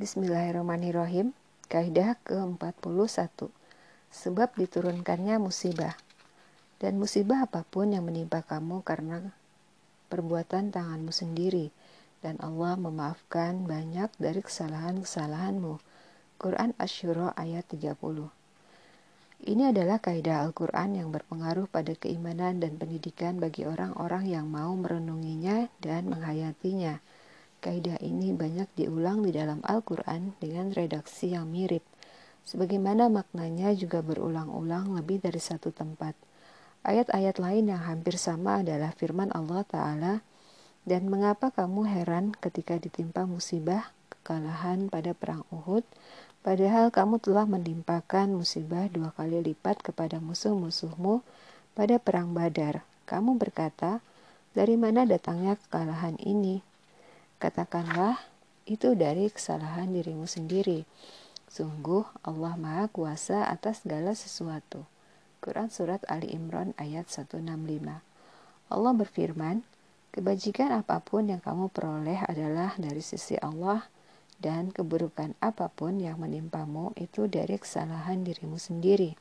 Bismillahirrahmanirrahim. 0.00 1.36
Kaidah 1.68 2.16
ke-41. 2.24 3.52
Sebab 4.08 4.56
diturunkannya 4.56 5.36
musibah. 5.36 5.92
Dan 6.80 6.96
musibah 6.96 7.44
apa 7.44 7.68
pun 7.68 7.92
yang 7.92 8.08
menimpa 8.08 8.40
kamu 8.40 8.80
karena 8.80 9.36
perbuatan 10.08 10.72
tanganmu 10.72 11.12
sendiri 11.12 11.68
dan 12.24 12.40
Allah 12.40 12.80
memaafkan 12.80 13.68
banyak 13.68 14.08
dari 14.16 14.40
kesalahan-kesalahanmu. 14.40 15.76
Quran 16.40 16.72
Asyura 16.80 17.36
ayat 17.36 17.68
30. 17.68 17.92
Ini 19.52 19.68
adalah 19.68 20.00
kaidah 20.00 20.48
Al-Quran 20.48 20.96
yang 20.96 21.12
berpengaruh 21.12 21.68
pada 21.68 21.92
keimanan 21.92 22.56
dan 22.56 22.80
pendidikan 22.80 23.36
bagi 23.36 23.68
orang-orang 23.68 24.32
yang 24.32 24.48
mau 24.48 24.72
merenunginya 24.80 25.68
dan 25.84 26.08
menghayatinya. 26.08 27.04
Kaidah 27.60 28.00
ini 28.00 28.32
banyak 28.32 28.72
diulang 28.72 29.20
di 29.20 29.36
dalam 29.36 29.60
Al-Quran 29.60 30.32
dengan 30.40 30.72
redaksi 30.72 31.36
yang 31.36 31.52
mirip, 31.52 31.84
sebagaimana 32.48 33.12
maknanya 33.12 33.76
juga 33.76 34.00
berulang-ulang 34.00 34.96
lebih 34.96 35.20
dari 35.20 35.36
satu 35.36 35.68
tempat. 35.68 36.16
Ayat-ayat 36.80 37.36
lain 37.36 37.68
yang 37.68 37.84
hampir 37.84 38.16
sama 38.16 38.64
adalah 38.64 38.96
firman 38.96 39.28
Allah 39.36 39.60
Ta'ala, 39.68 40.14
dan 40.88 41.12
mengapa 41.12 41.52
kamu 41.52 41.84
heran 41.84 42.32
ketika 42.40 42.80
ditimpa 42.80 43.28
musibah, 43.28 43.92
kekalahan 44.08 44.88
pada 44.88 45.12
perang 45.12 45.44
Uhud, 45.52 45.84
padahal 46.40 46.88
kamu 46.88 47.20
telah 47.20 47.44
menimpakan 47.44 48.32
musibah 48.32 48.88
dua 48.88 49.12
kali 49.12 49.44
lipat 49.44 49.84
kepada 49.84 50.16
musuh-musuhmu 50.16 51.20
pada 51.76 52.00
perang 52.00 52.32
Badar. 52.32 52.88
Kamu 53.04 53.36
berkata, 53.36 54.00
dari 54.56 54.80
mana 54.80 55.04
datangnya 55.04 55.60
kekalahan 55.60 56.16
ini? 56.24 56.69
Katakanlah, 57.40 58.20
itu 58.68 58.92
dari 58.92 59.32
kesalahan 59.32 59.88
dirimu 59.90 60.28
sendiri. 60.28 60.84
Sungguh 61.48 62.04
Allah 62.20 62.54
Maha 62.60 62.86
Kuasa 62.92 63.48
atas 63.48 63.82
segala 63.82 64.12
sesuatu. 64.12 64.84
Quran 65.40 65.72
Surat 65.72 66.04
Ali 66.04 66.36
Imran 66.36 66.76
ayat 66.76 67.08
165 67.08 67.40
Allah 68.70 68.92
berfirman, 68.92 69.64
Kebajikan 70.12 70.68
apa 70.68 71.00
pun 71.00 71.32
yang 71.32 71.40
kamu 71.40 71.72
peroleh 71.72 72.20
adalah 72.28 72.76
dari 72.76 73.00
sisi 73.00 73.40
Allah 73.40 73.88
dan 74.36 74.68
keburukan 74.68 75.32
apa 75.40 75.72
pun 75.72 75.96
yang 75.96 76.20
menimpamu 76.20 76.92
itu 77.00 77.24
dari 77.24 77.56
kesalahan 77.56 78.20
dirimu 78.20 78.60
sendiri. 78.60 79.16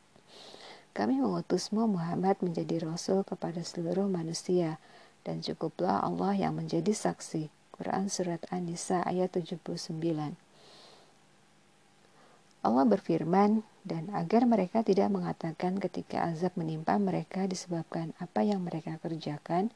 Kami 0.92 1.22
mengutusmu 1.22 1.88
Muhammad 1.88 2.42
menjadi 2.44 2.83
rasul 2.83 3.23
kepada 3.23 3.61
seluruh 3.61 4.11
manusia 4.11 4.81
dan 5.23 5.39
cukuplah 5.39 6.02
Allah 6.02 6.33
yang 6.36 6.58
menjadi 6.58 6.92
saksi. 6.92 7.59
Quran 7.80 8.12
Surat 8.12 8.44
An-Nisa 8.52 9.00
ayat 9.08 9.32
79 9.32 9.96
Allah 12.60 12.84
berfirman, 12.84 13.64
dan 13.88 14.12
agar 14.12 14.44
mereka 14.44 14.84
tidak 14.84 15.08
mengatakan 15.08 15.80
ketika 15.80 16.28
azab 16.28 16.52
menimpa 16.60 17.00
mereka 17.00 17.48
disebabkan 17.48 18.12
apa 18.20 18.44
yang 18.44 18.68
mereka 18.68 19.00
kerjakan, 19.00 19.72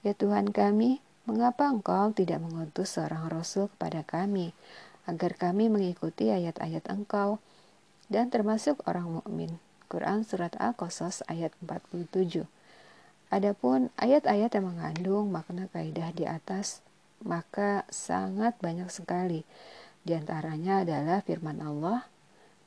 Ya 0.00 0.16
Tuhan 0.16 0.48
kami, 0.48 1.04
mengapa 1.28 1.68
Engkau 1.68 2.16
tidak 2.16 2.40
mengutus 2.40 2.96
seorang 2.96 3.28
Rasul 3.28 3.68
kepada 3.76 4.00
kami, 4.04 4.56
agar 5.04 5.36
kami 5.36 5.68
mengikuti 5.68 6.32
ayat-ayat 6.32 6.88
Engkau, 6.88 7.40
dan 8.08 8.32
termasuk 8.32 8.80
orang 8.88 9.20
mukmin. 9.20 9.60
Quran 9.88 10.24
Surat 10.24 10.56
Al-Qasas 10.56 11.24
ayat 11.28 11.52
47 11.60 12.48
Adapun 13.32 13.88
ayat-ayat 14.00 14.52
yang 14.52 14.66
mengandung 14.72 15.28
makna 15.32 15.68
kaidah 15.72 16.12
di 16.12 16.28
atas 16.28 16.83
maka 17.24 17.88
sangat 17.88 18.54
banyak 18.60 18.86
sekali. 18.92 19.42
Di 20.04 20.12
antaranya 20.12 20.84
adalah 20.84 21.24
firman 21.24 21.64
Allah, 21.64 22.04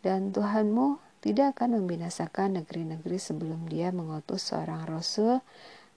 dan 0.02 0.34
Tuhanmu 0.34 0.98
tidak 1.22 1.58
akan 1.58 1.82
membinasakan 1.82 2.62
negeri-negeri 2.62 3.18
sebelum 3.22 3.70
dia 3.70 3.94
mengutus 3.94 4.50
seorang 4.50 4.90
rasul 4.90 5.42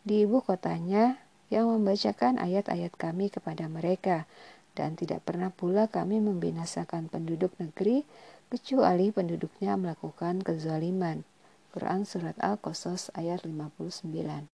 di 0.05 0.25
ibu 0.25 0.41
kotanya 0.45 1.21
yang 1.49 1.69
membacakan 1.69 2.37
ayat-ayat 2.37 2.93
kami 2.95 3.33
kepada 3.33 3.67
mereka, 3.67 4.29
dan 4.77 4.95
tidak 4.95 5.25
pernah 5.27 5.51
pula 5.51 5.91
kami 5.91 6.23
membinasakan 6.23 7.11
penduduk 7.11 7.51
negeri 7.59 8.07
kecuali 8.53 9.11
penduduknya 9.11 9.75
melakukan 9.81 10.45
kezaliman. 10.45 11.27
Quran 11.71 12.03
Surat 12.03 12.35
Al-Qasas 12.43 13.15
ayat 13.15 13.47
59 13.47 14.51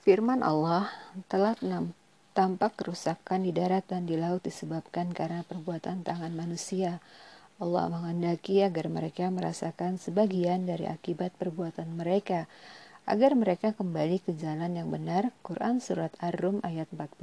Firman 0.00 0.40
Allah 0.40 0.88
telah 1.28 1.52
Tampak 2.34 2.74
kerusakan 2.74 3.46
di 3.46 3.54
darat 3.54 3.86
dan 3.86 4.10
di 4.10 4.18
laut 4.18 4.42
disebabkan 4.42 5.14
karena 5.14 5.46
perbuatan 5.46 6.02
tangan 6.02 6.34
manusia. 6.34 6.98
Allah 7.62 7.86
menghendaki 7.86 8.58
agar 8.66 8.90
mereka 8.90 9.30
merasakan 9.30 10.02
sebagian 10.02 10.66
dari 10.66 10.90
akibat 10.90 11.30
perbuatan 11.38 11.94
mereka, 11.94 12.50
agar 13.06 13.38
mereka 13.38 13.70
kembali 13.70 14.18
ke 14.18 14.34
jalan 14.34 14.74
yang 14.74 14.90
benar. 14.90 15.30
Quran 15.46 15.78
Surat 15.78 16.10
Ar-Rum 16.18 16.58
ayat 16.66 16.90
41 16.90 17.22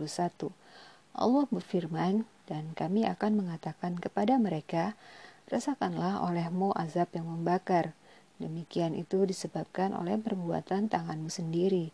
Allah 1.11 1.43
berfirman, 1.51 2.23
dan 2.47 2.71
kami 2.71 3.03
akan 3.03 3.43
mengatakan 3.43 3.99
kepada 3.99 4.39
mereka, 4.39 4.95
rasakanlah 5.51 6.23
olehmu 6.23 6.71
azab 6.71 7.11
yang 7.11 7.27
membakar. 7.27 7.91
Demikian 8.39 8.95
itu 8.95 9.27
disebabkan 9.27 9.91
oleh 9.91 10.15
perbuatan 10.15 10.87
tanganmu 10.87 11.27
sendiri. 11.27 11.91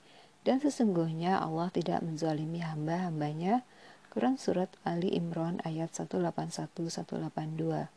Dan 0.48 0.64
sesungguhnya 0.64 1.44
Allah 1.44 1.68
tidak 1.76 2.00
menzalimi 2.08 2.64
hamba-hambanya. 2.64 3.68
Quran 4.08 4.40
Surat 4.40 4.72
Ali 4.88 5.12
Imran 5.12 5.60
ayat 5.68 5.92
181-182 5.92 7.92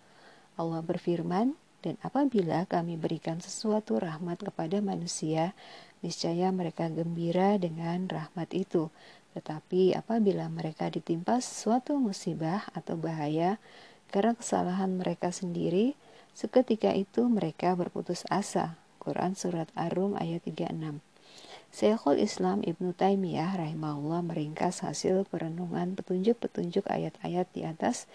Allah 0.59 0.81
berfirman, 0.83 1.55
dan 1.81 1.95
apabila 2.03 2.67
kami 2.67 2.99
berikan 2.99 3.39
sesuatu 3.39 4.03
rahmat 4.03 4.43
kepada 4.43 4.83
manusia, 4.83 5.55
niscaya 6.03 6.51
mereka 6.51 6.91
gembira 6.91 7.55
dengan 7.55 8.11
rahmat 8.11 8.51
itu. 8.53 8.91
Tetapi 9.39 9.95
apabila 9.95 10.51
mereka 10.51 10.91
ditimpa 10.91 11.39
sesuatu 11.39 12.03
musibah 12.03 12.67
atau 12.75 12.99
bahaya 12.99 13.63
karena 14.11 14.35
kesalahan 14.35 14.99
mereka 14.99 15.31
sendiri, 15.31 15.95
seketika 16.35 16.91
itu 16.99 17.31
mereka 17.31 17.79
berputus 17.79 18.27
asa. 18.27 18.75
Quran 18.99 19.39
Surat 19.39 19.71
Ar-Rum 19.79 20.19
ayat 20.19 20.45
36 20.45 21.10
Syekhul 21.71 22.19
Islam 22.19 22.67
Ibnu 22.67 22.91
Taimiyah 22.99 23.55
rahimahullah 23.55 24.27
meringkas 24.27 24.83
hasil 24.83 25.23
perenungan 25.31 25.95
petunjuk-petunjuk 25.95 26.83
ayat-ayat 26.91 27.47
di 27.55 27.63
atas 27.63 28.11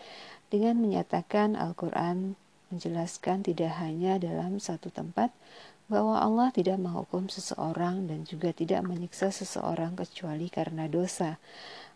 dengan 0.52 0.76
menyatakan 0.84 1.56
Al-Quran 1.56 2.36
menjelaskan 2.68 3.48
tidak 3.48 3.80
hanya 3.80 4.20
dalam 4.20 4.60
satu 4.60 4.92
tempat 4.92 5.32
bahwa 5.88 6.18
Allah 6.18 6.50
tidak 6.52 6.82
menghukum 6.82 7.32
seseorang 7.32 8.10
dan 8.10 8.28
juga 8.28 8.50
tidak 8.52 8.84
menyiksa 8.84 9.30
seseorang 9.30 9.96
kecuali 9.96 10.52
karena 10.52 10.90
dosa. 10.90 11.38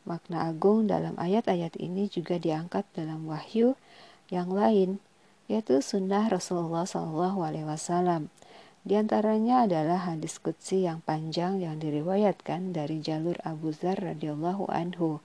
Makna 0.05 0.47
agung 0.47 0.87
dalam 0.87 1.17
ayat-ayat 1.19 1.75
ini 1.75 2.07
juga 2.07 2.37
diangkat 2.37 2.87
dalam 2.95 3.25
wahyu 3.27 3.73
yang 4.29 4.53
lain, 4.53 5.01
yaitu 5.49 5.81
sunnah 5.81 6.29
Rasulullah 6.29 6.85
SAW. 6.85 8.29
Di 8.87 8.95
antaranya 8.95 9.67
adalah 9.67 10.07
hadis 10.07 10.39
qudsi 10.39 10.87
yang 10.87 11.03
panjang 11.03 11.59
yang 11.59 11.83
diriwayatkan 11.83 12.71
dari 12.71 13.03
jalur 13.03 13.35
Abu 13.43 13.75
Zar 13.75 13.99
radhiyallahu 13.99 14.71
anhu. 14.71 15.19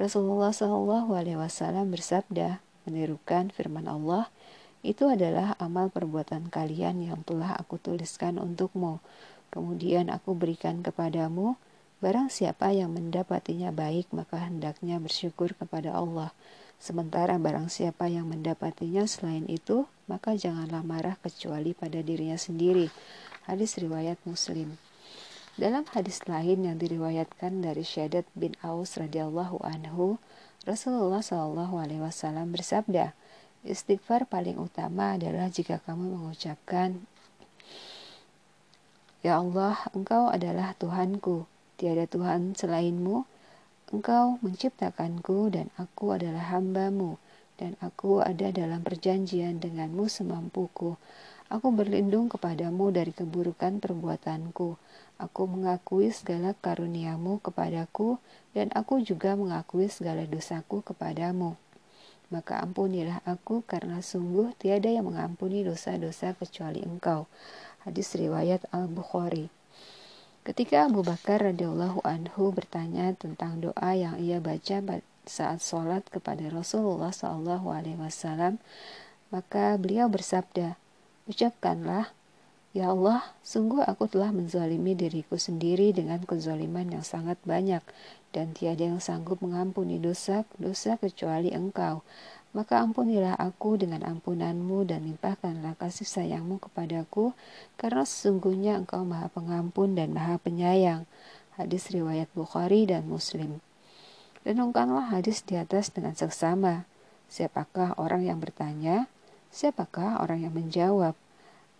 Rasulullah 0.00 0.54
Shallallahu 0.54 1.12
alaihi 1.12 1.36
wasallam 1.36 1.92
bersabda, 1.92 2.64
menirukan 2.88 3.52
firman 3.52 3.90
Allah, 3.90 4.32
itu 4.80 5.10
adalah 5.10 5.58
amal 5.58 5.90
perbuatan 5.90 6.48
kalian 6.48 7.02
yang 7.02 7.20
telah 7.26 7.58
aku 7.58 7.76
tuliskan 7.76 8.40
untukmu. 8.40 9.02
Kemudian 9.52 10.08
aku 10.08 10.32
berikan 10.38 10.80
kepadamu, 10.80 11.58
barang 11.98 12.30
siapa 12.30 12.70
yang 12.70 12.94
mendapatinya 12.94 13.74
baik 13.74 14.08
maka 14.14 14.38
hendaknya 14.38 15.02
bersyukur 15.02 15.52
kepada 15.52 15.92
Allah. 15.92 16.30
Sementara 16.78 17.34
barang 17.42 17.66
siapa 17.66 18.06
yang 18.06 18.30
mendapatinya 18.30 19.02
selain 19.04 19.44
itu, 19.50 19.90
maka 20.06 20.38
janganlah 20.38 20.86
marah 20.86 21.18
kecuali 21.18 21.74
pada 21.74 21.98
dirinya 22.00 22.38
sendiri. 22.38 22.86
Hadis 23.50 23.76
riwayat 23.82 24.16
Muslim. 24.22 24.78
Dalam 25.58 25.82
hadis 25.90 26.22
lain 26.30 26.62
yang 26.62 26.78
diriwayatkan 26.78 27.66
dari 27.66 27.82
Syadat 27.82 28.30
bin 28.38 28.54
Aus 28.62 28.94
radhiyallahu 28.94 29.58
anhu, 29.66 30.22
Rasulullah 30.62 31.18
shallallahu 31.18 31.82
alaihi 31.82 31.98
wasallam 31.98 32.54
bersabda, 32.54 33.10
istighfar 33.66 34.30
paling 34.30 34.54
utama 34.54 35.18
adalah 35.18 35.50
jika 35.50 35.82
kamu 35.82 36.14
mengucapkan, 36.14 37.02
Ya 39.18 39.42
Allah, 39.42 39.74
Engkau 39.98 40.30
adalah 40.30 40.78
Tuhanku, 40.78 41.50
tiada 41.74 42.06
Tuhan 42.06 42.54
selainmu, 42.54 43.26
Engkau 43.88 44.36
menciptakanku 44.44 45.48
dan 45.48 45.72
aku 45.80 46.12
adalah 46.12 46.52
hambamu, 46.52 47.16
dan 47.56 47.72
aku 47.80 48.20
ada 48.20 48.52
dalam 48.52 48.84
perjanjian 48.84 49.64
denganmu 49.64 50.12
semampuku. 50.12 51.00
Aku 51.48 51.72
berlindung 51.72 52.28
kepadamu 52.28 52.92
dari 52.92 53.16
keburukan 53.16 53.80
perbuatanku. 53.80 54.76
Aku 55.16 55.42
mengakui 55.48 56.12
segala 56.12 56.52
karuniamu 56.52 57.40
kepadaku, 57.40 58.20
dan 58.52 58.68
aku 58.76 59.00
juga 59.00 59.32
mengakui 59.32 59.88
segala 59.88 60.28
dosaku 60.28 60.84
kepadamu. 60.84 61.56
maka 62.28 62.60
ampunilah 62.60 63.24
aku 63.24 63.64
karena 63.64 64.04
sungguh 64.04 64.52
tiada 64.60 64.92
yang 64.92 65.08
mengampuni 65.08 65.64
dosa-dosa 65.64 66.36
kecuali 66.36 66.84
engkau. 66.84 67.24
Hadis 67.88 68.12
riwayat 68.12 68.68
Al-Bukhari. 68.68 69.57
Ketika 70.46 70.86
Abu 70.86 71.06
Bakar 71.06 71.42
radhiyallahu 71.44 72.02
anhu 72.02 72.50
bertanya 72.50 73.14
tentang 73.14 73.62
doa 73.62 73.90
yang 73.94 74.16
ia 74.18 74.38
baca 74.38 74.80
saat 75.28 75.60
sholat 75.60 76.02
kepada 76.08 76.48
Rasulullah 76.48 77.12
Shallallahu 77.12 77.68
Alaihi 77.68 78.00
Wasallam, 78.00 78.56
maka 79.28 79.76
beliau 79.76 80.08
bersabda, 80.08 80.80
ucapkanlah, 81.28 82.10
Ya 82.76 82.92
Allah, 82.92 83.24
sungguh 83.40 83.80
aku 83.80 84.12
telah 84.12 84.28
menzalimi 84.28 84.92
diriku 84.92 85.40
sendiri 85.40 85.88
dengan 85.96 86.20
kezaliman 86.20 86.86
yang 86.92 87.00
sangat 87.00 87.40
banyak, 87.42 87.80
dan 88.30 88.52
tiada 88.52 88.84
yang 88.84 89.00
sanggup 89.00 89.40
mengampuni 89.40 89.96
dosa-dosa 89.96 91.00
kecuali 91.00 91.48
Engkau. 91.48 92.04
Maka 92.56 92.80
ampunilah 92.80 93.36
aku 93.36 93.76
dengan 93.76 94.00
ampunanmu 94.08 94.88
dan 94.88 95.04
limpahkanlah 95.04 95.76
kasih 95.76 96.08
sayangmu 96.08 96.56
kepadaku, 96.56 97.36
karena 97.76 98.08
sesungguhnya 98.08 98.80
Engkau 98.80 99.04
maha 99.04 99.28
pengampun 99.28 99.92
dan 99.92 100.16
maha 100.16 100.40
penyayang. 100.40 101.04
Hadis 101.60 101.92
riwayat 101.92 102.32
Bukhari 102.32 102.88
dan 102.88 103.04
Muslim. 103.04 103.60
Renungkanlah 104.48 105.12
hadis 105.12 105.44
di 105.44 105.60
atas 105.60 105.92
dengan 105.92 106.16
seksama. 106.16 106.88
Siapakah 107.28 108.00
orang 108.00 108.24
yang 108.24 108.40
bertanya? 108.40 109.12
Siapakah 109.52 110.24
orang 110.24 110.48
yang 110.48 110.56
menjawab? 110.56 111.12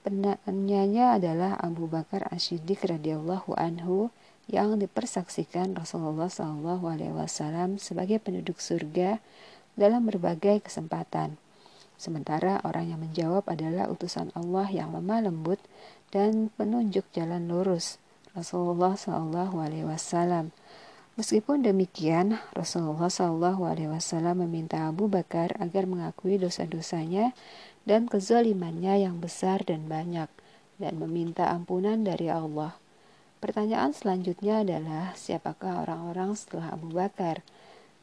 Penanyanya 0.04 1.16
adalah 1.16 1.56
Abu 1.56 1.88
Bakar 1.88 2.28
Ashidik 2.28 2.84
radhiyallahu 2.84 3.56
anhu 3.56 4.12
yang 4.48 4.80
dipersaksikan 4.80 5.76
Rasulullah 5.76 6.32
SAW 6.32 7.76
sebagai 7.76 8.16
penduduk 8.20 8.56
surga 8.60 9.20
dalam 9.78 10.10
berbagai 10.10 10.66
kesempatan. 10.66 11.38
Sementara 11.94 12.58
orang 12.66 12.90
yang 12.90 13.00
menjawab 13.02 13.46
adalah 13.46 13.86
utusan 13.86 14.34
Allah 14.34 14.66
yang 14.70 14.90
lemah 14.90 15.30
lembut 15.30 15.62
dan 16.10 16.50
penunjuk 16.58 17.06
jalan 17.14 17.46
lurus, 17.46 18.02
Rasulullah 18.34 18.94
Wasallam. 18.94 20.50
Meskipun 21.18 21.66
demikian, 21.66 22.38
Rasulullah 22.54 23.10
Wasallam 23.58 24.46
meminta 24.46 24.86
Abu 24.86 25.10
Bakar 25.10 25.58
agar 25.58 25.90
mengakui 25.90 26.38
dosa-dosanya 26.38 27.34
dan 27.82 28.06
kezalimannya 28.06 29.02
yang 29.02 29.18
besar 29.18 29.66
dan 29.66 29.90
banyak, 29.90 30.30
dan 30.78 30.94
meminta 31.02 31.50
ampunan 31.50 32.06
dari 32.06 32.30
Allah. 32.30 32.78
Pertanyaan 33.42 33.90
selanjutnya 33.90 34.62
adalah 34.62 35.18
siapakah 35.18 35.82
orang-orang 35.82 36.38
setelah 36.38 36.74
Abu 36.74 36.94
Bakar? 36.94 37.42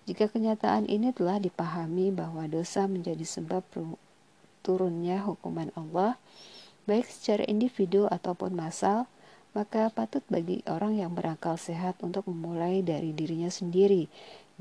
Jika 0.05 0.29
kenyataan 0.29 0.85
ini 0.85 1.09
telah 1.09 1.41
dipahami 1.41 2.13
bahwa 2.13 2.45
dosa 2.45 2.85
menjadi 2.85 3.25
sebab 3.25 3.65
turunnya 4.61 5.25
hukuman 5.25 5.73
Allah, 5.73 6.21
baik 6.85 7.09
secara 7.09 7.41
individu 7.49 8.05
ataupun 8.05 8.53
massal, 8.53 9.09
maka 9.57 9.89
patut 9.89 10.21
bagi 10.29 10.61
orang 10.69 11.01
yang 11.01 11.17
berakal 11.17 11.57
sehat 11.57 11.97
untuk 12.05 12.29
memulai 12.29 12.85
dari 12.85 13.17
dirinya 13.17 13.49
sendiri. 13.49 14.05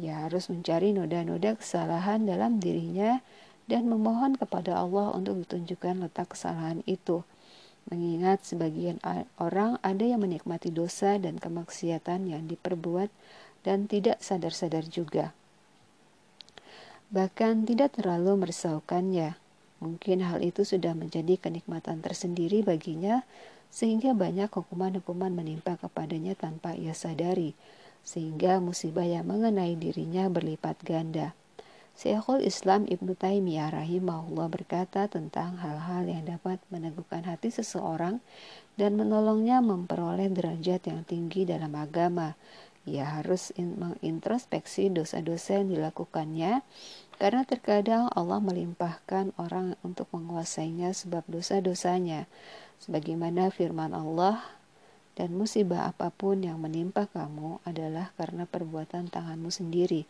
Ia 0.00 0.26
harus 0.26 0.48
mencari 0.48 0.96
noda-noda 0.96 1.60
kesalahan 1.60 2.24
dalam 2.24 2.56
dirinya 2.56 3.20
dan 3.68 3.84
memohon 3.84 4.40
kepada 4.40 4.80
Allah 4.80 5.12
untuk 5.12 5.44
ditunjukkan 5.44 6.08
letak 6.08 6.32
kesalahan 6.32 6.80
itu. 6.88 7.20
Mengingat 7.92 8.48
sebagian 8.48 8.96
orang 9.36 9.76
ada 9.84 10.04
yang 10.08 10.24
menikmati 10.24 10.72
dosa 10.72 11.20
dan 11.20 11.36
kemaksiatan 11.36 12.32
yang 12.32 12.48
diperbuat 12.48 13.12
dan 13.64 13.88
tidak 13.88 14.20
sadar-sadar 14.20 14.86
juga. 14.86 15.32
Bahkan 17.10 17.64
tidak 17.64 17.96
terlalu 17.96 18.46
merisaukannya. 18.46 19.40
Mungkin 19.82 20.24
hal 20.24 20.40
itu 20.40 20.62
sudah 20.62 20.92
menjadi 20.96 21.36
kenikmatan 21.40 22.00
tersendiri 22.00 22.64
baginya, 22.64 23.24
sehingga 23.74 24.14
banyak 24.14 24.48
hukuman-hukuman 24.54 25.34
menimpa 25.34 25.74
kepadanya 25.80 26.38
tanpa 26.38 26.78
ia 26.78 26.94
sadari, 26.94 27.58
sehingga 28.06 28.62
musibah 28.62 29.04
yang 29.04 29.26
mengenai 29.26 29.74
dirinya 29.74 30.30
berlipat 30.30 30.78
ganda. 30.86 31.34
Syekhul 31.94 32.42
Islam 32.42 32.90
Ibnu 32.90 33.14
Taimiyah 33.14 33.70
rahimahullah 33.70 34.50
berkata 34.50 35.06
tentang 35.06 35.62
hal-hal 35.62 36.10
yang 36.10 36.26
dapat 36.26 36.58
meneguhkan 36.66 37.22
hati 37.22 37.54
seseorang 37.54 38.18
dan 38.74 38.98
menolongnya 38.98 39.62
memperoleh 39.62 40.26
derajat 40.26 40.90
yang 40.90 41.06
tinggi 41.06 41.46
dalam 41.46 41.70
agama, 41.78 42.34
ia 42.84 43.08
harus 43.08 43.48
mengintrospeksi 43.56 44.92
dosa-dosa 44.92 45.60
yang 45.64 45.72
dilakukannya 45.72 46.60
karena 47.16 47.42
terkadang 47.48 48.12
Allah 48.12 48.44
melimpahkan 48.44 49.32
orang 49.40 49.78
untuk 49.80 50.10
menguasainya 50.12 50.92
sebab 50.92 51.24
dosa-dosanya. 51.24 52.28
Sebagaimana 52.84 53.48
firman 53.48 53.96
Allah 53.96 54.44
dan 55.16 55.32
musibah 55.32 55.88
apa 55.88 56.12
pun 56.12 56.44
yang 56.44 56.60
menimpa 56.60 57.08
kamu 57.08 57.62
adalah 57.64 58.12
karena 58.20 58.44
perbuatan 58.44 59.08
tanganmu 59.08 59.48
sendiri. 59.48 60.04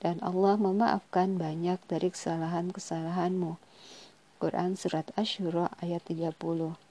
Dan 0.00 0.22
Allah 0.24 0.56
memaafkan 0.56 1.36
banyak 1.36 1.82
dari 1.84 2.08
kesalahan-kesalahanmu. 2.08 3.58
Quran 4.40 4.76
Surat 4.76 5.08
Ashura 5.16 5.72
ayat 5.80 6.04
30 6.08 6.85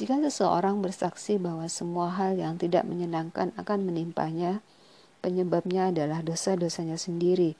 jika 0.00 0.16
seseorang 0.16 0.80
bersaksi 0.80 1.36
bahwa 1.36 1.68
semua 1.68 2.08
hal 2.08 2.40
yang 2.40 2.56
tidak 2.56 2.88
menyenangkan 2.88 3.52
akan 3.60 3.84
menimpanya, 3.84 4.64
penyebabnya 5.20 5.92
adalah 5.92 6.24
dosa-dosanya 6.24 6.96
sendiri, 6.96 7.52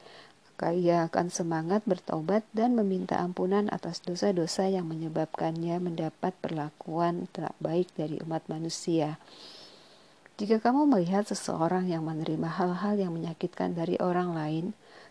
maka 0.62 0.72
ia 0.72 1.10
akan 1.10 1.26
semangat 1.28 1.82
bertobat 1.84 2.46
dan 2.56 2.72
meminta 2.78 3.18
ampunan 3.18 3.66
atas 3.68 4.00
dosa-dosa 4.00 4.70
yang 4.70 4.88
menyebabkannya 4.88 5.76
mendapat 5.82 6.32
perlakuan 6.38 7.26
tak 7.34 7.52
baik 7.58 7.90
dari 7.98 8.22
umat 8.22 8.46
manusia. 8.46 9.18
Jika 10.40 10.64
kamu 10.64 10.88
melihat 10.88 11.28
seseorang 11.28 11.92
yang 11.92 12.08
menerima 12.08 12.48
hal-hal 12.48 12.96
yang 12.96 13.12
menyakitkan 13.12 13.76
dari 13.76 14.00
orang 14.00 14.32
lain, 14.32 14.64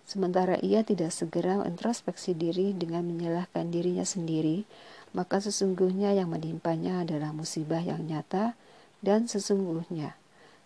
sementara 0.04 0.58
ia 0.60 0.82
tidak 0.82 1.14
segera 1.14 1.62
introspeksi 1.62 2.34
diri 2.34 2.74
dengan 2.74 3.06
menyalahkan 3.06 3.70
dirinya 3.70 4.08
sendiri, 4.08 4.66
maka 5.12 5.44
sesungguhnya 5.44 6.16
yang 6.16 6.32
menimpanya 6.32 7.04
adalah 7.04 7.36
musibah 7.36 7.84
yang 7.84 8.04
nyata 8.08 8.56
dan 9.04 9.28
sesungguhnya. 9.28 10.16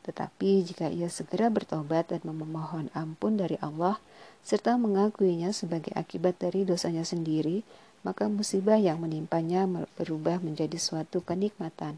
Tetapi 0.06 0.62
jika 0.62 0.86
ia 0.94 1.10
segera 1.10 1.50
bertobat 1.50 2.14
dan 2.14 2.22
memohon 2.22 2.94
ampun 2.94 3.42
dari 3.42 3.58
Allah, 3.58 3.98
serta 4.46 4.78
mengakuinya 4.78 5.50
sebagai 5.50 5.90
akibat 5.98 6.38
dari 6.38 6.62
dosanya 6.62 7.02
sendiri, 7.02 7.66
maka 8.06 8.30
musibah 8.30 8.78
yang 8.78 9.02
menimpanya 9.02 9.66
berubah 9.98 10.38
menjadi 10.38 10.78
suatu 10.78 11.26
kenikmatan. 11.26 11.98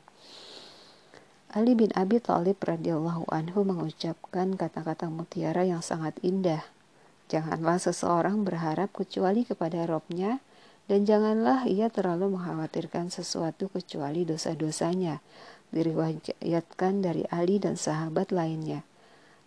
Ali 1.51 1.75
bin 1.75 1.91
Abi 1.99 2.23
Thalib 2.23 2.63
radhiyallahu 2.63 3.27
anhu 3.27 3.67
mengucapkan 3.67 4.55
kata-kata 4.55 5.11
mutiara 5.11 5.67
yang 5.67 5.83
sangat 5.83 6.15
indah. 6.23 6.63
Janganlah 7.27 7.75
seseorang 7.75 8.47
berharap 8.47 8.95
kecuali 8.95 9.43
kepada 9.43 9.83
Robnya, 9.83 10.39
dan 10.87 11.03
janganlah 11.03 11.67
ia 11.67 11.91
terlalu 11.91 12.39
mengkhawatirkan 12.39 13.11
sesuatu 13.11 13.67
kecuali 13.67 14.23
dosa-dosanya. 14.23 15.19
Diriwayatkan 15.75 17.03
dari 17.03 17.27
Ali 17.27 17.59
dan 17.59 17.75
sahabat 17.75 18.31
lainnya. 18.31 18.87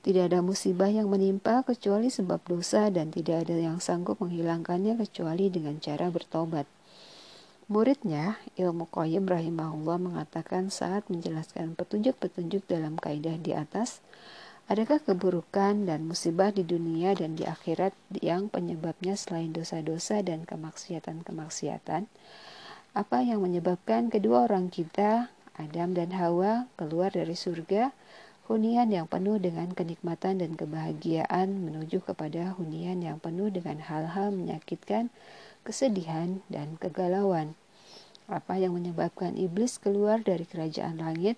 Tidak 0.01 0.33
ada 0.33 0.41
musibah 0.41 0.89
yang 0.89 1.13
menimpa 1.13 1.61
kecuali 1.65 2.09
sebab 2.09 2.41
dosa 2.45 2.89
dan 2.89 3.13
tidak 3.13 3.49
ada 3.49 3.57
yang 3.57 3.81
sanggup 3.81 4.21
menghilangkannya 4.21 4.97
kecuali 4.97 5.53
dengan 5.53 5.77
cara 5.81 6.09
bertobat. 6.09 6.65
Muridnya, 7.71 8.41
Ilmu 8.57 8.89
Qayyim 8.91 9.29
rahimahullah 9.29 10.01
mengatakan 10.01 10.73
saat 10.73 11.07
menjelaskan 11.07 11.77
petunjuk-petunjuk 11.77 12.67
dalam 12.67 12.99
kaidah 12.99 13.39
di 13.39 13.55
atas, 13.55 14.03
Adakah 14.71 15.03
keburukan 15.03 15.91
dan 15.91 16.07
musibah 16.07 16.55
di 16.55 16.63
dunia 16.63 17.11
dan 17.19 17.35
di 17.35 17.43
akhirat 17.43 17.91
yang 18.23 18.47
penyebabnya 18.47 19.19
selain 19.19 19.51
dosa-dosa 19.51 20.23
dan 20.23 20.47
kemaksiatan-kemaksiatan? 20.47 22.07
Apa 22.95 23.19
yang 23.19 23.43
menyebabkan 23.43 24.15
kedua 24.15 24.47
orang 24.47 24.71
kita, 24.71 25.27
Adam 25.59 25.91
dan 25.99 26.15
Hawa, 26.15 26.71
keluar 26.79 27.11
dari 27.11 27.35
surga? 27.35 27.91
Hunian 28.47 28.95
yang 28.95 29.11
penuh 29.11 29.43
dengan 29.43 29.75
kenikmatan 29.75 30.39
dan 30.39 30.55
kebahagiaan 30.55 31.67
menuju 31.67 32.07
kepada 32.07 32.55
hunian 32.55 33.03
yang 33.03 33.19
penuh 33.19 33.51
dengan 33.51 33.83
hal-hal 33.83 34.31
menyakitkan, 34.31 35.11
kesedihan, 35.67 36.47
dan 36.47 36.79
kegalauan. 36.79 37.59
Apa 38.31 38.63
yang 38.63 38.79
menyebabkan 38.79 39.35
iblis 39.35 39.83
keluar 39.83 40.23
dari 40.23 40.47
kerajaan 40.47 41.03
langit? 41.03 41.35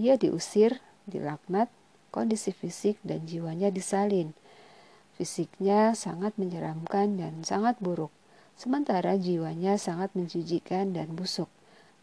Ia 0.00 0.16
diusir, 0.16 0.80
dilaknat, 1.04 1.68
kondisi 2.12 2.52
fisik 2.52 3.00
dan 3.00 3.24
jiwanya 3.24 3.72
disalin. 3.72 4.36
Fisiknya 5.16 5.96
sangat 5.96 6.36
menyeramkan 6.36 7.16
dan 7.16 7.40
sangat 7.42 7.80
buruk, 7.80 8.12
sementara 8.54 9.16
jiwanya 9.16 9.80
sangat 9.80 10.12
menjijikan 10.12 10.92
dan 10.92 11.16
busuk. 11.16 11.48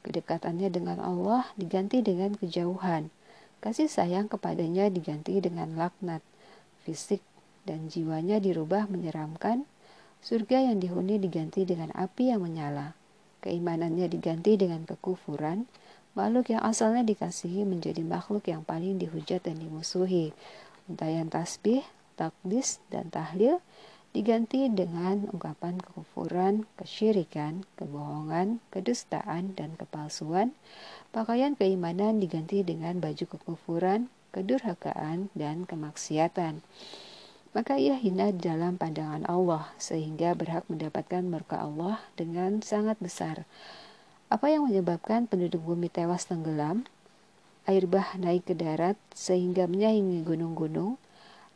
Kedekatannya 0.02 0.74
dengan 0.74 0.98
Allah 1.04 1.46
diganti 1.60 2.02
dengan 2.02 2.34
kejauhan. 2.34 3.14
Kasih 3.60 3.92
sayang 3.92 4.32
kepadanya 4.32 4.88
diganti 4.88 5.44
dengan 5.44 5.76
laknat. 5.76 6.24
Fisik 6.88 7.20
dan 7.68 7.92
jiwanya 7.92 8.40
dirubah 8.40 8.88
menyeramkan. 8.88 9.68
Surga 10.24 10.72
yang 10.72 10.80
dihuni 10.80 11.20
diganti 11.20 11.68
dengan 11.68 11.92
api 11.92 12.32
yang 12.32 12.44
menyala. 12.44 12.96
Keimanannya 13.44 14.08
diganti 14.08 14.56
dengan 14.56 14.88
kekufuran. 14.88 15.68
Makhluk 16.18 16.52
yang 16.54 16.64
asalnya 16.66 17.06
dikasihi 17.06 17.64
menjadi 17.66 18.02
makhluk 18.02 18.50
yang 18.50 18.66
paling 18.66 18.98
dihujat 18.98 19.46
dan 19.46 19.62
dimusuhi. 19.62 20.34
Untayan 20.90 21.30
tasbih, 21.30 21.86
takdis, 22.18 22.82
dan 22.90 23.14
tahlil 23.14 23.62
diganti 24.10 24.66
dengan 24.74 25.30
ungkapan 25.30 25.78
kekufuran, 25.78 26.66
kesyirikan, 26.82 27.62
kebohongan, 27.78 28.58
kedustaan, 28.74 29.54
dan 29.54 29.78
kepalsuan. 29.78 30.58
Pakaian 31.14 31.54
keimanan 31.54 32.18
diganti 32.18 32.66
dengan 32.66 32.98
baju 32.98 33.26
kekufuran, 33.30 34.10
kedurhakaan, 34.34 35.30
dan 35.38 35.70
kemaksiatan. 35.70 36.66
Maka 37.50 37.82
ia 37.82 37.98
hina 37.98 38.30
dalam 38.30 38.78
pandangan 38.78 39.26
Allah, 39.26 39.74
sehingga 39.82 40.38
berhak 40.38 40.66
mendapatkan 40.70 41.26
berkah 41.30 41.66
Allah 41.66 41.98
dengan 42.14 42.62
sangat 42.62 42.98
besar. 43.02 43.46
Apa 44.30 44.54
yang 44.54 44.70
menyebabkan 44.70 45.26
penduduk 45.26 45.66
bumi 45.66 45.90
tewas 45.90 46.30
tenggelam? 46.30 46.86
Air 47.66 47.90
bah 47.90 48.14
naik 48.14 48.46
ke 48.46 48.54
darat 48.54 48.94
sehingga 49.10 49.66
menyaingi 49.66 50.22
gunung-gunung, 50.22 51.02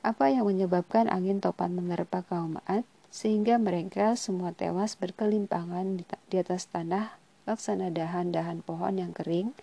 apa 0.01 0.34
yang 0.34 0.50
menyebabkan 0.50 1.06
angin 1.06 1.38
topan 1.38 1.77
menerpa 1.77 2.25
kaum 2.25 2.58
Ad 2.65 2.82
sehingga 3.13 3.62
mereka 3.62 4.18
semua 4.18 4.58
tewas 4.58 4.98
berkelimpangan 4.98 6.01
di 6.01 6.36
atas 6.42 6.65
tanah 6.65 7.13
laksana 7.46 7.94
dahan-dahan 7.94 8.65
pohon 8.65 8.98
yang 8.98 9.13
kering. 9.13 9.53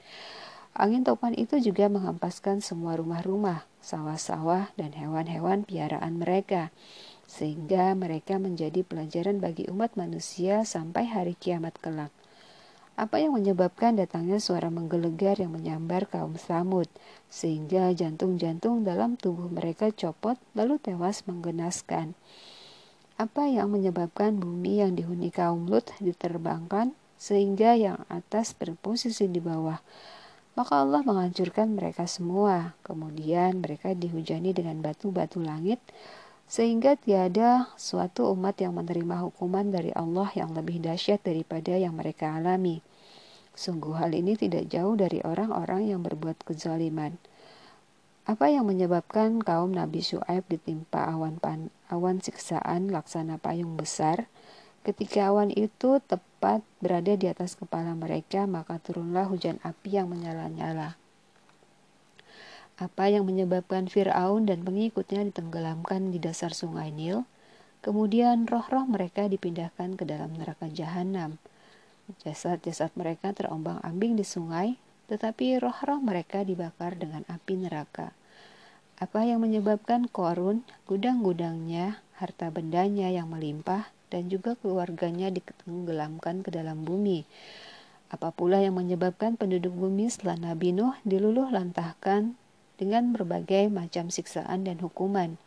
Angin 0.78 1.02
topan 1.02 1.34
itu 1.34 1.58
juga 1.58 1.90
menghempaskan 1.90 2.62
semua 2.62 2.94
rumah-rumah, 2.94 3.66
sawah-sawah, 3.82 4.70
dan 4.78 4.94
hewan-hewan 4.94 5.66
piaraan 5.66 6.22
mereka, 6.22 6.70
sehingga 7.26 7.90
mereka 7.98 8.38
menjadi 8.38 8.86
pelajaran 8.86 9.42
bagi 9.42 9.66
umat 9.66 9.98
manusia 9.98 10.62
sampai 10.62 11.10
hari 11.10 11.34
kiamat 11.34 11.74
kelak. 11.82 12.14
Apa 13.00 13.16
yang 13.16 13.32
menyebabkan 13.32 13.96
datangnya 13.96 14.36
suara 14.36 14.68
menggelegar 14.68 15.40
yang 15.40 15.56
menyambar 15.56 16.04
kaum 16.04 16.36
Samud, 16.36 16.84
sehingga 17.32 17.88
jantung-jantung 17.96 18.84
dalam 18.84 19.16
tubuh 19.16 19.48
mereka 19.48 19.88
copot 19.88 20.36
lalu 20.52 20.76
tewas 20.76 21.24
menggenaskan. 21.24 22.12
Apa 23.16 23.48
yang 23.48 23.72
menyebabkan 23.72 24.36
bumi 24.36 24.84
yang 24.84 25.00
dihuni 25.00 25.32
kaum 25.32 25.64
Lut 25.64 25.88
diterbangkan, 25.96 26.92
sehingga 27.16 27.72
yang 27.72 28.04
atas 28.12 28.52
berposisi 28.52 29.32
di 29.32 29.40
bawah. 29.40 29.80
Maka 30.52 30.84
Allah 30.84 31.00
menghancurkan 31.00 31.72
mereka 31.72 32.04
semua. 32.04 32.76
Kemudian 32.84 33.64
mereka 33.64 33.96
dihujani 33.96 34.52
dengan 34.52 34.84
batu-batu 34.84 35.40
langit, 35.40 35.80
sehingga 36.44 37.00
tiada 37.00 37.72
suatu 37.80 38.28
umat 38.36 38.60
yang 38.60 38.76
menerima 38.76 39.24
hukuman 39.24 39.72
dari 39.72 39.88
Allah 39.96 40.28
yang 40.36 40.52
lebih 40.52 40.84
dahsyat 40.84 41.24
daripada 41.24 41.80
yang 41.80 41.96
mereka 41.96 42.36
alami. 42.36 42.89
Sungguh 43.56 43.98
hal 43.98 44.14
ini 44.14 44.38
tidak 44.38 44.70
jauh 44.70 44.94
dari 44.94 45.20
orang-orang 45.20 45.90
yang 45.90 46.00
berbuat 46.00 46.42
kezaliman. 46.46 47.18
Apa 48.28 48.46
yang 48.52 48.68
menyebabkan 48.70 49.42
kaum 49.42 49.74
Nabi 49.74 50.04
Shu'aib 50.04 50.46
ditimpa 50.46 51.10
awan 51.10 51.42
pan, 51.42 51.74
awan 51.90 52.22
siksaan 52.22 52.94
laksana 52.94 53.42
payung 53.42 53.74
besar? 53.74 54.30
Ketika 54.80 55.28
awan 55.28 55.52
itu 55.52 56.00
tepat 56.04 56.64
berada 56.80 57.12
di 57.12 57.28
atas 57.28 57.52
kepala 57.52 57.92
mereka, 57.92 58.48
maka 58.48 58.80
turunlah 58.80 59.28
hujan 59.28 59.60
api 59.60 60.00
yang 60.00 60.08
menyala-nyala. 60.08 60.96
Apa 62.80 63.12
yang 63.12 63.28
menyebabkan 63.28 63.92
Fir'aun 63.92 64.48
dan 64.48 64.64
pengikutnya 64.64 65.20
ditenggelamkan 65.28 66.08
di 66.08 66.16
dasar 66.16 66.56
sungai 66.56 66.88
Nil? 66.88 67.28
Kemudian 67.84 68.48
roh-roh 68.48 68.88
mereka 68.88 69.28
dipindahkan 69.28 70.00
ke 70.00 70.08
dalam 70.08 70.32
neraka 70.32 70.64
jahanam. 70.72 71.36
Jasad-jasad 72.18 72.90
mereka 72.98 73.30
terombang-ambing 73.30 74.18
di 74.18 74.26
sungai, 74.26 74.74
tetapi 75.06 75.62
roh-roh 75.62 76.02
mereka 76.02 76.42
dibakar 76.42 76.98
dengan 76.98 77.22
api 77.30 77.54
neraka. 77.66 78.10
Apa 79.00 79.24
yang 79.24 79.40
menyebabkan 79.40 80.10
Korun, 80.10 80.66
gudang-gudangnya, 80.84 82.02
harta 82.20 82.52
bendanya 82.52 83.08
yang 83.08 83.32
melimpah, 83.32 83.88
dan 84.10 84.26
juga 84.28 84.58
keluarganya 84.58 85.30
ditenggelamkan 85.30 86.42
ke 86.42 86.50
dalam 86.52 86.84
bumi? 86.84 87.24
Apa 88.10 88.34
pula 88.34 88.58
yang 88.58 88.74
menyebabkan 88.74 89.38
penduduk 89.38 89.70
bumi 89.70 90.10
setelah 90.10 90.52
Nabi 90.52 90.74
Nuh 90.74 90.98
diluluh 91.06 91.48
lantahkan 91.48 92.34
dengan 92.74 93.14
berbagai 93.14 93.70
macam 93.70 94.10
siksaan 94.10 94.66
dan 94.66 94.82
hukuman? 94.82 95.38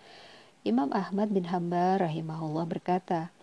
Imam 0.64 0.96
Ahmad 0.96 1.36
bin 1.36 1.52
Hambal 1.52 2.00
rahimahullah 2.00 2.64
berkata, 2.64 3.36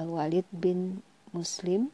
Al-Walid 0.00 0.48
bin 0.48 1.04
Muslim 1.36 1.92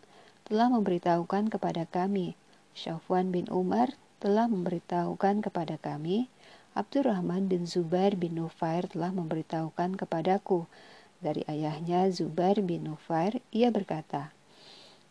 telah 0.48 0.72
memberitahukan 0.72 1.52
kepada 1.52 1.84
kami. 1.84 2.32
Syafwan 2.72 3.28
bin 3.28 3.44
Umar 3.52 3.92
telah 4.16 4.48
memberitahukan 4.48 5.44
kepada 5.44 5.76
kami. 5.76 6.32
Abdurrahman 6.72 7.52
bin 7.52 7.68
Zubair 7.68 8.16
bin 8.16 8.40
Nufair 8.40 8.88
telah 8.88 9.12
memberitahukan 9.12 10.00
kepadaku. 10.00 10.64
Dari 11.20 11.44
ayahnya 11.44 12.08
Zubair 12.08 12.64
bin 12.64 12.88
Nufair, 12.88 13.44
ia 13.52 13.68
berkata, 13.68 14.32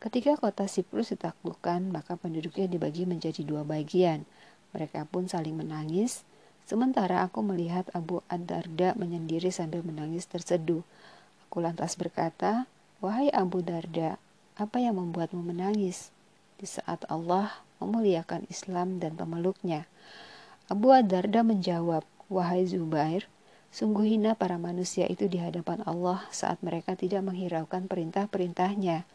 Ketika 0.01 0.37
kota 0.37 0.65
Siprus 0.65 1.13
ditaklukkan, 1.13 1.89
maka 1.89 2.17
penduduknya 2.17 2.65
dibagi 2.65 3.05
menjadi 3.05 3.41
dua 3.45 3.61
bagian. 3.61 4.25
Mereka 4.73 5.09
pun 5.09 5.29
saling 5.29 5.57
menangis. 5.57 6.25
Sementara 6.65 7.25
aku 7.25 7.45
melihat 7.45 7.89
Abu 7.93 8.25
Ad-Darda 8.29 8.97
menyendiri 8.97 9.53
sambil 9.53 9.81
menangis 9.85 10.25
terseduh. 10.25 10.81
Aku 11.49 11.61
lantas 11.61 11.93
berkata, 11.97 12.69
Wahai 13.01 13.29
Abu 13.33 13.61
Darda, 13.65 14.21
apa 14.57 14.81
yang 14.81 14.97
membuatmu 14.97 15.45
menangis 15.45 16.09
di 16.57 16.65
saat 16.65 17.05
Allah 17.13 17.53
memuliakan 17.77 18.49
Islam 18.49 18.97
dan 18.97 19.13
pemeluknya? 19.13 19.85
Abu 20.65 20.89
Ad-Darda 20.89 21.45
menjawab, 21.45 22.01
Wahai 22.27 22.65
Zubair, 22.65 23.29
sungguh 23.69 24.17
hina 24.17 24.33
para 24.33 24.57
manusia 24.57 25.05
itu 25.05 25.29
di 25.29 25.37
hadapan 25.37 25.85
Allah 25.85 26.25
saat 26.33 26.57
mereka 26.65 26.97
tidak 26.97 27.21
menghiraukan 27.21 27.85
perintah-perintahnya. 27.85 29.05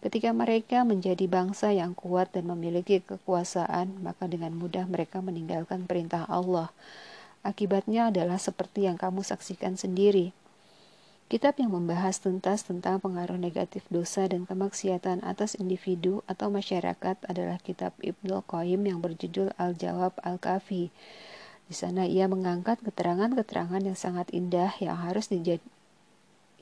Ketika 0.00 0.32
mereka 0.32 0.88
menjadi 0.88 1.28
bangsa 1.28 1.68
yang 1.76 1.92
kuat 1.92 2.32
dan 2.32 2.48
memiliki 2.48 3.04
kekuasaan, 3.04 4.00
maka 4.00 4.24
dengan 4.24 4.56
mudah 4.56 4.88
mereka 4.88 5.20
meninggalkan 5.20 5.84
perintah 5.84 6.24
Allah. 6.32 6.72
Akibatnya 7.44 8.08
adalah 8.08 8.40
seperti 8.40 8.88
yang 8.88 8.96
kamu 8.96 9.20
saksikan 9.20 9.76
sendiri. 9.76 10.32
Kitab 11.28 11.60
yang 11.60 11.76
membahas 11.76 12.24
tuntas 12.24 12.64
tentang 12.64 13.04
pengaruh 13.04 13.36
negatif 13.36 13.84
dosa 13.92 14.24
dan 14.24 14.48
kemaksiatan 14.48 15.20
atas 15.20 15.60
individu 15.60 16.24
atau 16.24 16.48
masyarakat 16.48 17.20
adalah 17.28 17.60
kitab 17.60 17.92
Ibnu 18.00 18.40
Qayyim 18.48 18.88
yang 18.88 19.04
berjudul 19.04 19.52
Al-Jawab 19.60 20.16
Al-Kafi. 20.24 20.88
Di 21.68 21.74
sana 21.76 22.08
ia 22.08 22.32
mengangkat 22.32 22.80
keterangan-keterangan 22.80 23.84
yang 23.84 23.92
sangat 23.92 24.32
indah 24.32 24.72
yang 24.80 24.96
harus 24.96 25.28
dijad 25.28 25.60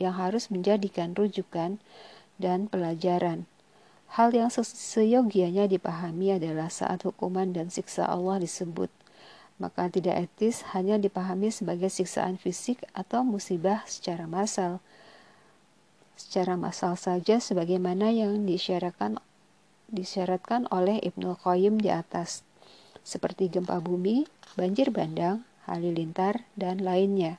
yang 0.02 0.18
harus 0.18 0.50
menjadikan 0.50 1.14
rujukan 1.14 1.78
dan 2.42 2.66
pelajaran. 2.66 3.46
Hal 4.18 4.35
yang 4.35 4.50
seyogianya 4.50 5.70
dipahami 5.70 6.42
adalah 6.42 6.75
saat 6.75 7.06
hukuman 7.06 7.54
dan 7.54 7.70
siksa 7.70 8.02
Allah 8.02 8.42
disebut 8.42 8.90
maka 9.57 9.89
tidak 9.89 10.29
etis 10.29 10.63
hanya 10.77 11.01
dipahami 11.01 11.49
sebagai 11.49 11.89
siksaan 11.89 12.37
fisik 12.37 12.85
atau 12.93 13.25
musibah 13.25 13.85
secara 13.89 14.29
massal. 14.29 14.85
Secara 16.17 16.57
massal 16.57 16.97
saja 16.97 17.41
sebagaimana 17.41 18.13
yang 18.13 18.45
disyaratkan 18.45 19.21
disyaratkan 19.87 20.67
oleh 20.75 20.99
Ibnu 20.99 21.39
Qayyim 21.41 21.79
di 21.79 21.95
atas, 21.95 22.43
seperti 23.07 23.47
gempa 23.47 23.79
bumi, 23.79 24.27
banjir 24.59 24.91
bandang, 24.91 25.47
halilintar, 25.69 26.43
dan 26.59 26.83
lainnya. 26.83 27.39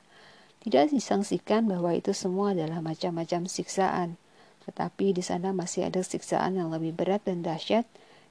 Tidak 0.64 0.90
disangsikan 0.90 1.68
bahwa 1.68 1.92
itu 1.92 2.16
semua 2.16 2.56
adalah 2.56 2.80
macam-macam 2.80 3.44
siksaan, 3.44 4.16
tetapi 4.64 5.12
di 5.16 5.22
sana 5.22 5.52
masih 5.52 5.86
ada 5.88 6.00
siksaan 6.00 6.56
yang 6.56 6.72
lebih 6.72 6.96
berat 6.96 7.24
dan 7.28 7.44
dahsyat, 7.44 7.84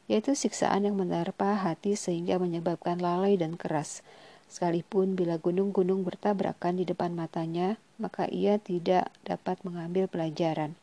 yaitu 0.07 0.33
siksaan 0.33 0.87
yang 0.87 0.95
menerpa 0.95 1.55
hati 1.59 1.99
sehingga 1.99 2.39
menyebabkan 2.39 2.99
lalai 2.99 3.35
dan 3.35 3.59
keras. 3.59 4.01
Sekalipun 4.47 5.19
bila 5.19 5.35
gunung-gunung 5.35 6.07
bertabrakan 6.07 6.79
di 6.79 6.87
depan 6.87 7.11
matanya, 7.11 7.75
maka 7.99 8.31
ia 8.31 8.55
tidak 8.55 9.11
dapat 9.27 9.59
mengambil 9.67 10.07
pelajaran. 10.07 10.79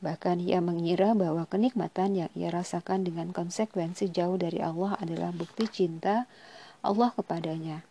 Bahkan 0.00 0.40
ia 0.40 0.64
mengira 0.64 1.12
bahwa 1.12 1.44
kenikmatan 1.44 2.24
yang 2.24 2.30
ia 2.32 2.48
rasakan 2.48 3.04
dengan 3.04 3.32
konsekuensi 3.32 4.08
jauh 4.12 4.40
dari 4.40 4.60
Allah 4.60 4.96
adalah 4.96 5.32
bukti 5.32 5.68
cinta 5.68 6.24
Allah 6.80 7.12
kepadanya. 7.12 7.84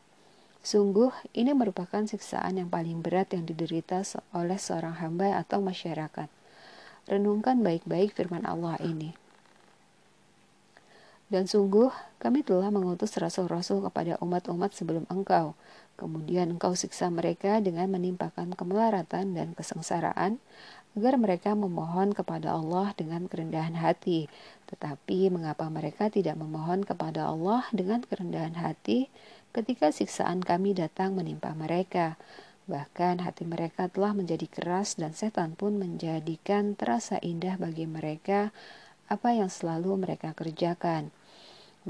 Sungguh, 0.65 1.13
ini 1.37 1.53
merupakan 1.53 2.03
siksaan 2.03 2.57
yang 2.61 2.69
paling 2.69 3.05
berat 3.05 3.33
yang 3.33 3.45
diderita 3.45 4.01
oleh 4.33 4.57
seorang 4.57 4.97
hamba 5.01 5.37
atau 5.37 5.61
masyarakat. 5.61 6.27
Renungkan 7.09 7.61
baik-baik 7.65 8.13
firman 8.13 8.43
Allah 8.45 8.77
ini. 8.81 9.18
Dan 11.29 11.45
sungguh 11.45 11.93
kami 12.17 12.41
telah 12.41 12.73
mengutus 12.73 13.13
rasul-rasul 13.13 13.85
kepada 13.85 14.17
umat-umat 14.17 14.73
sebelum 14.73 15.05
engkau. 15.13 15.53
Kemudian 15.93 16.49
engkau 16.57 16.73
siksa 16.73 17.13
mereka 17.13 17.61
dengan 17.61 17.85
menimpakan 17.93 18.57
kemelaratan 18.57 19.37
dan 19.37 19.53
kesengsaraan, 19.53 20.41
agar 20.97 21.21
mereka 21.21 21.53
memohon 21.53 22.17
kepada 22.17 22.57
Allah 22.57 22.97
dengan 22.97 23.29
kerendahan 23.29 23.77
hati. 23.77 24.25
Tetapi 24.73 25.29
mengapa 25.29 25.69
mereka 25.69 26.09
tidak 26.09 26.33
memohon 26.33 26.81
kepada 26.81 27.29
Allah 27.29 27.61
dengan 27.69 28.01
kerendahan 28.01 28.57
hati 28.57 29.13
ketika 29.53 29.93
siksaan 29.93 30.41
kami 30.41 30.73
datang 30.73 31.13
menimpa 31.13 31.53
mereka? 31.53 32.17
Bahkan 32.65 33.21
hati 33.21 33.45
mereka 33.45 33.85
telah 33.85 34.17
menjadi 34.17 34.49
keras 34.49 34.97
dan 34.97 35.13
setan 35.13 35.53
pun 35.53 35.77
menjadikan 35.77 36.73
terasa 36.73 37.21
indah 37.21 37.57
bagi 37.57 37.85
mereka 37.85 38.49
apa 39.09 39.33
yang 39.33 39.49
selalu 39.49 40.05
mereka 40.05 40.37
kerjakan. 40.37 41.09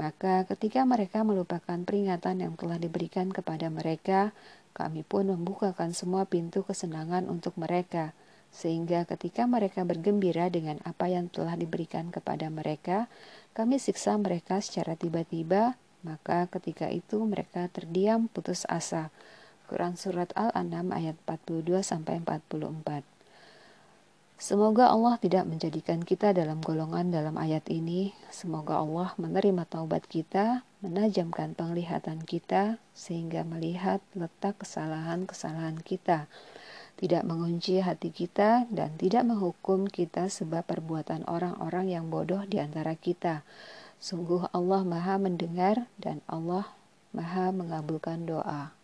Maka 0.00 0.48
ketika 0.48 0.80
mereka 0.88 1.20
melupakan 1.20 1.76
peringatan 1.76 2.40
yang 2.40 2.56
telah 2.56 2.80
diberikan 2.80 3.28
kepada 3.28 3.68
mereka, 3.68 4.32
kami 4.72 5.04
pun 5.04 5.28
membukakan 5.28 5.92
semua 5.92 6.24
pintu 6.24 6.64
kesenangan 6.64 7.28
untuk 7.28 7.52
mereka, 7.60 8.16
sehingga 8.48 9.04
ketika 9.04 9.44
mereka 9.44 9.84
bergembira 9.84 10.48
dengan 10.48 10.80
apa 10.88 11.12
yang 11.12 11.28
telah 11.28 11.52
diberikan 11.52 12.08
kepada 12.08 12.48
mereka, 12.48 13.12
kami 13.52 13.76
siksa 13.76 14.16
mereka 14.16 14.64
secara 14.64 14.96
tiba-tiba, 14.96 15.76
maka 16.00 16.48
ketika 16.48 16.88
itu 16.88 17.20
mereka 17.28 17.68
terdiam 17.68 18.24
putus 18.32 18.64
asa. 18.72 19.12
Quran 19.68 20.00
Surat 20.00 20.32
Al-An'am 20.32 20.96
ayat 20.96 21.20
42-44 21.28 23.19
Semoga 24.40 24.88
Allah 24.88 25.20
tidak 25.20 25.44
menjadikan 25.44 26.00
kita 26.00 26.32
dalam 26.32 26.64
golongan 26.64 27.12
dalam 27.12 27.36
ayat 27.36 27.68
ini. 27.68 28.16
Semoga 28.32 28.80
Allah 28.80 29.12
menerima 29.20 29.68
taubat 29.68 30.08
kita, 30.08 30.64
menajamkan 30.80 31.52
penglihatan 31.52 32.24
kita, 32.24 32.80
sehingga 32.96 33.44
melihat 33.44 34.00
letak 34.16 34.64
kesalahan-kesalahan 34.64 35.84
kita, 35.84 36.24
tidak 36.96 37.28
mengunci 37.28 37.84
hati 37.84 38.08
kita, 38.16 38.64
dan 38.72 38.96
tidak 38.96 39.28
menghukum 39.28 39.84
kita 39.84 40.32
sebab 40.32 40.64
perbuatan 40.64 41.28
orang-orang 41.28 41.92
yang 41.92 42.08
bodoh 42.08 42.40
di 42.48 42.64
antara 42.64 42.96
kita. 42.96 43.44
Sungguh 44.00 44.48
Allah 44.56 44.88
Maha 44.88 45.20
Mendengar 45.20 45.84
dan 46.00 46.24
Allah 46.24 46.64
Maha 47.12 47.52
Mengabulkan 47.52 48.24
doa. 48.24 48.79